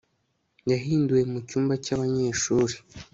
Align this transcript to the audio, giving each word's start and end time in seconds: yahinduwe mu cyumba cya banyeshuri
yahinduwe 0.71 1.21
mu 1.31 1.39
cyumba 1.47 1.73
cya 1.83 1.95
banyeshuri 2.01 2.75